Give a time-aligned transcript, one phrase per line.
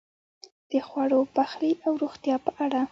[0.71, 2.79] د خوړو، پخلی او روغتیا په اړه: